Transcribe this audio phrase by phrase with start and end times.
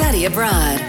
[0.00, 0.80] Study Abroad.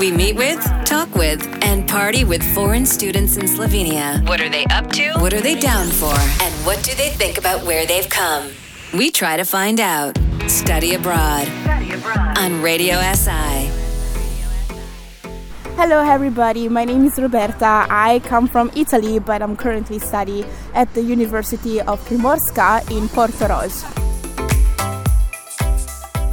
[0.00, 4.26] We meet with, talk with, and party with foreign students in Slovenia.
[4.26, 5.12] What are they up to?
[5.20, 6.16] What are they down for?
[6.42, 8.50] And what do they think about where they've come?
[8.94, 10.16] We try to find out.
[10.48, 12.38] Study Abroad, Study abroad.
[12.38, 13.68] on Radio SI.
[15.76, 16.66] Hello, everybody.
[16.70, 17.86] My name is Roberta.
[17.90, 23.84] I come from Italy, but I'm currently studying at the University of Primorska in Portorož.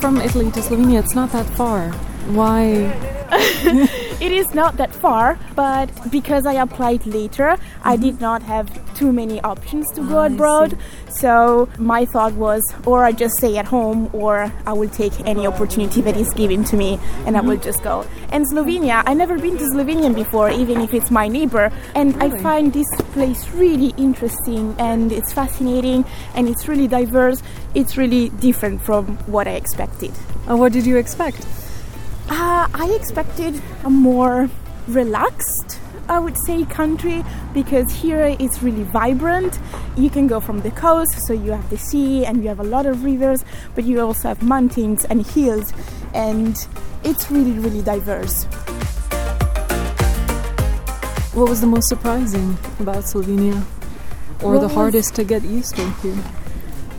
[0.00, 1.92] From Italy to Slovenia, it's not that far.
[2.26, 2.92] Why
[3.34, 7.88] it is not that far, but because I applied later, mm-hmm.
[7.88, 10.78] I did not have too many options to go oh, abroad.
[11.08, 15.46] So my thought was, or I just stay at home, or I will take any
[15.46, 16.94] opportunity that is given to me,
[17.26, 17.36] and mm-hmm.
[17.36, 18.06] I will just go.
[18.30, 22.38] And Slovenia, I never been to Slovenia before, even if it's my neighbor, and really?
[22.38, 27.42] I find this place really interesting, and it's fascinating, and it's really diverse.
[27.74, 30.12] It's really different from what I expected.
[30.48, 31.46] Uh, what did you expect?
[32.30, 34.48] Uh, I expected a more
[34.88, 39.58] relaxed, I would say, country because here it's really vibrant.
[39.96, 42.64] You can go from the coast, so you have the sea and you have a
[42.64, 45.72] lot of rivers, but you also have mountains and hills,
[46.14, 46.56] and
[47.04, 48.44] it's really, really diverse.
[51.34, 53.62] What was the most surprising about Slovenia,
[54.42, 56.16] or what the hardest to get used to here?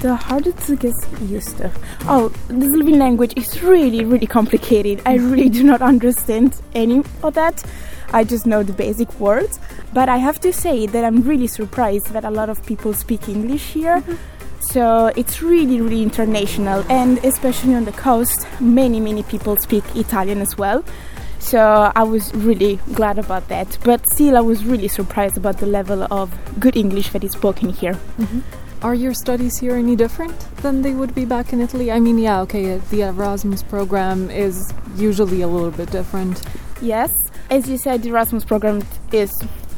[0.00, 1.70] The harder to get used to.
[2.02, 5.02] Oh, the Slovene language is really, really complicated.
[5.04, 7.64] I really do not understand any of that.
[8.12, 9.58] I just know the basic words.
[9.92, 13.28] But I have to say that I'm really surprised that a lot of people speak
[13.28, 14.00] English here.
[14.00, 14.14] Mm-hmm.
[14.60, 20.40] So it's really, really international, and especially on the coast, many, many people speak Italian
[20.40, 20.84] as well.
[21.38, 23.78] So I was really glad about that.
[23.84, 27.70] But still, I was really surprised about the level of good English that is spoken
[27.70, 27.94] here.
[27.94, 28.40] Mm-hmm.
[28.80, 31.90] Are your studies here any different than they would be back in Italy?
[31.90, 36.40] I mean, yeah, okay, the Erasmus program is usually a little bit different.
[36.80, 37.12] Yes,
[37.50, 39.32] as you said, the Erasmus program is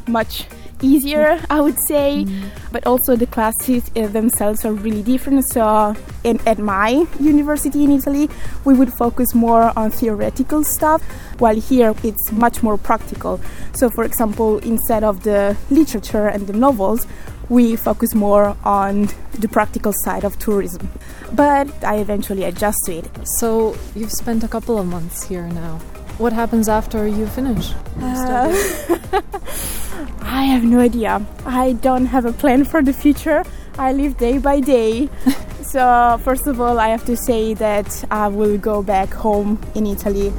[0.06, 0.44] much
[0.82, 2.50] easier, I would say, mm.
[2.72, 5.46] but also the classes uh, themselves are really different.
[5.46, 8.28] So, in, at my university in Italy,
[8.66, 11.02] we would focus more on theoretical stuff,
[11.39, 13.40] while here it's much more practical.
[13.72, 17.06] So, for example, instead of the literature and the novels,
[17.50, 20.88] we focus more on the practical side of tourism.
[21.33, 23.11] But I eventually adjust to it.
[23.27, 25.78] So you've spent a couple of months here now.
[26.18, 27.72] What happens after you finish?
[28.00, 28.48] Uh,
[30.22, 31.27] I have no idea.
[31.44, 33.42] I don't have a plan for the future.
[33.78, 35.08] I live day by day.
[35.62, 39.86] so, first of all, I have to say that I will go back home in
[39.86, 40.33] Italy.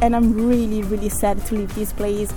[0.00, 2.32] And I'm really, really sad to leave this place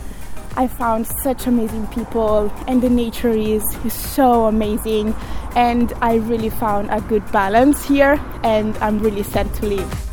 [0.57, 5.13] I found such amazing people, and the nature is, is so amazing.
[5.55, 10.07] And I really found a good balance here, and I'm really sad to leave.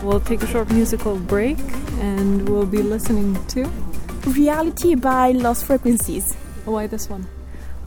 [0.00, 1.58] We'll take a short musical break
[1.98, 3.64] and we'll be listening to
[4.26, 6.34] Reality by Lost Frequencies.
[6.64, 7.26] Why this one?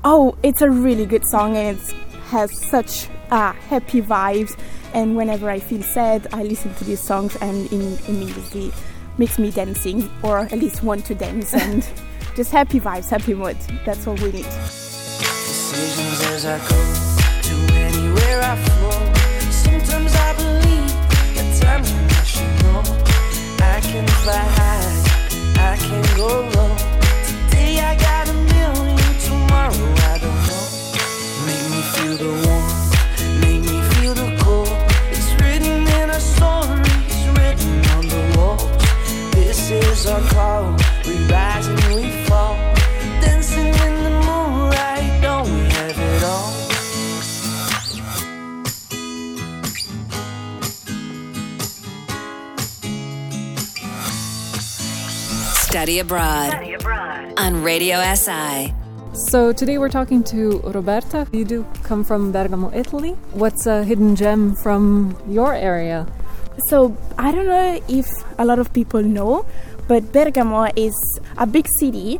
[0.03, 1.91] Oh, it's a really good song and it
[2.28, 4.57] has such uh, happy vibes.
[4.94, 8.72] And whenever I feel sad, I listen to these songs and in, immediately
[9.17, 11.87] makes me dancing or at least want to dance and
[12.35, 13.57] just happy vibes, happy mood.
[13.85, 14.45] That's all we need.
[14.45, 16.75] Decisions as I go
[17.43, 19.13] to anywhere I flow.
[19.51, 20.91] Sometimes I believe
[21.35, 22.81] that times when I should know
[23.63, 26.94] I can fly high, I can go low.
[55.85, 57.34] Study abroad, Study abroad.
[57.38, 58.73] on Radio SI.
[59.13, 61.28] So today we're talking to Roberta.
[61.31, 63.12] You do come from Bergamo, Italy.
[63.34, 66.08] What's a hidden gem from your area?
[66.70, 68.08] So I don't know if
[68.40, 69.46] a lot of people know,
[69.87, 70.96] but Bergamo is
[71.37, 72.20] a big city,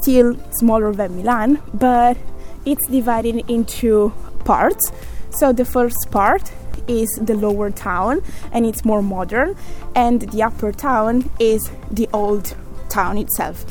[0.00, 2.16] still smaller than Milan, but
[2.64, 4.14] it's divided into
[4.46, 4.90] parts.
[5.28, 6.50] So the first part
[6.88, 9.56] is the lower town and it's more modern,
[9.94, 12.56] and the upper town is the old
[12.94, 13.64] town itself.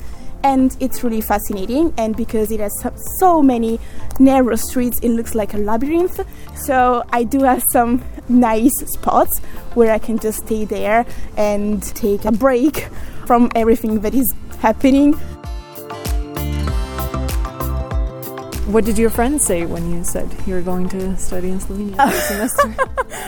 [0.43, 2.73] And it's really fascinating and because it has
[3.19, 3.79] so many
[4.19, 6.19] narrow streets it looks like a labyrinth.
[6.55, 9.39] So i do have some nice spots
[9.77, 11.05] where i can just stay there
[11.37, 12.87] and take a break
[13.25, 15.13] from everything that is happening
[18.67, 21.97] What did your friends say when you said you were going to study in Slovenia
[22.09, 22.75] this semester?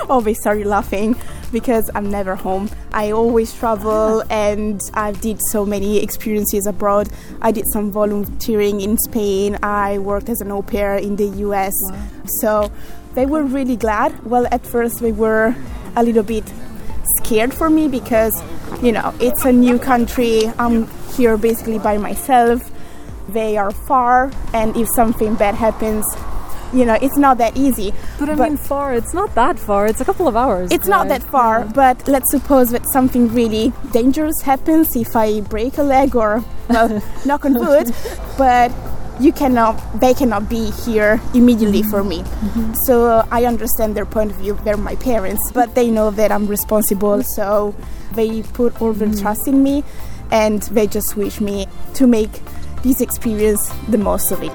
[0.10, 1.16] oh, they started laughing.
[1.52, 2.70] because I'm never home.
[2.92, 7.10] I always travel and I did so many experiences abroad.
[7.42, 9.58] I did some volunteering in Spain.
[9.64, 11.74] I worked as an au pair in the US.
[11.82, 12.00] Wow.
[12.26, 12.72] So
[13.14, 14.26] they were really glad.
[14.26, 15.56] Well, at first they were
[15.96, 16.44] a little bit
[17.18, 18.42] scared for me because,
[18.82, 20.52] you know, it's a new country.
[20.60, 22.72] I'm here basically by myself.
[23.30, 26.06] They are far, and if something bad happens,
[26.74, 27.94] you know, it's not that easy.
[28.20, 29.88] But I but mean, far, it's not that far.
[29.88, 30.72] It's a couple of hours.
[30.72, 31.72] It's not that far, yeah.
[31.74, 37.02] but let's suppose that something really dangerous happens if I break a leg or, well,
[37.26, 37.94] knock on wood.
[38.38, 38.72] But
[39.20, 41.90] you cannot they cannot be here immediately mm-hmm.
[41.90, 42.74] for me mm-hmm.
[42.74, 46.34] so uh, i understand their point of view they're my parents but they know that
[46.34, 47.74] i'm responsible so
[48.14, 49.22] they put all their mm-hmm.
[49.22, 49.86] trust in me
[50.32, 52.42] and they just wish me to make
[52.86, 54.54] this experience the most of it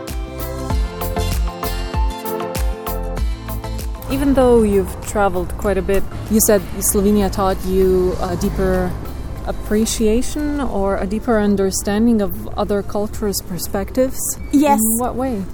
[4.11, 8.91] even though you've traveled quite a bit you said slovenia taught you a deeper
[9.47, 14.21] appreciation or a deeper understanding of other cultures' perspectives?
[14.53, 14.79] Yes.
[14.79, 15.45] In what way?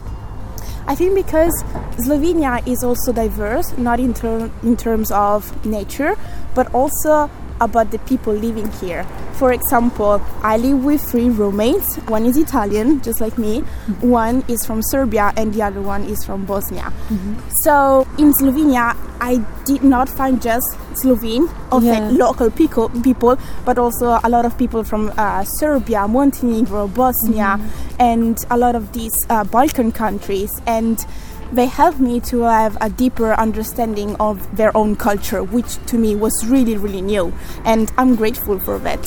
[0.87, 1.65] I think because
[2.07, 6.15] Slovenia is also diverse, not in, ter- in terms of nature,
[6.55, 7.29] but also
[7.61, 9.05] about the people living here.
[9.35, 11.97] For example, I live with three roommates.
[12.09, 13.61] One is Italian, just like me.
[13.61, 14.09] Mm-hmm.
[14.09, 16.93] One is from Serbia, and the other one is from Bosnia.
[17.09, 17.35] Mm-hmm.
[17.51, 21.49] So in Slovenia, I did not find just Slovene,
[21.83, 22.09] yeah.
[22.13, 28.01] local people, people, but also a lot of people from uh, Serbia, Montenegro, Bosnia, mm-hmm.
[28.01, 30.51] and a lot of these uh, Balkan countries.
[30.67, 31.05] And
[31.53, 36.15] they helped me to have a deeper understanding of their own culture, which to me
[36.15, 37.33] was really, really new.
[37.65, 39.05] And I'm grateful for that.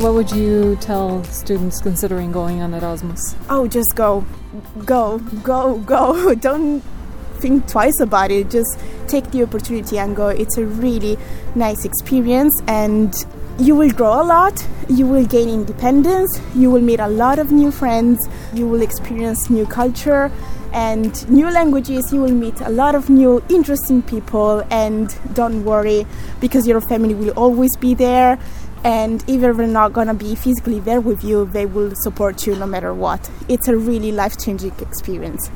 [0.00, 3.36] What would you tell students considering going on Erasmus?
[3.48, 4.26] Oh, just go.
[4.84, 6.34] Go, go, go.
[6.40, 6.82] Don't
[7.38, 8.50] think twice about it.
[8.50, 10.28] Just take the opportunity and go.
[10.28, 11.18] It's a really
[11.54, 13.14] nice experience and
[13.58, 17.52] you will grow a lot, you will gain independence, you will meet a lot of
[17.52, 20.30] new friends, you will experience new culture
[20.72, 26.06] and new languages, you will meet a lot of new interesting people and don't worry
[26.40, 28.38] because your family will always be there
[28.84, 32.56] and even if they're not gonna be physically there with you, they will support you
[32.56, 33.30] no matter what.
[33.48, 35.50] It's a really life-changing experience.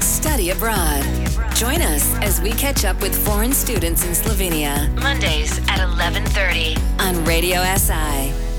[0.00, 1.19] Study abroad.
[1.60, 4.88] Join us as we catch up with foreign students in Slovenia.
[4.98, 8.49] Mondays at 11:30 on Radio SI.